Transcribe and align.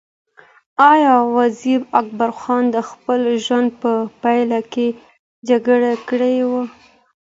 ایا 0.91 1.13
وزیر 1.35 1.79
اکبر 2.01 2.29
خان 2.39 2.63
د 2.75 2.77
خپل 2.89 3.21
ژوند 3.45 3.69
په 3.81 3.91
پیل 4.21 4.51
کې 4.73 4.87
جګړه 5.49 5.93
کړې 6.07 6.35
وه؟ 6.49 6.63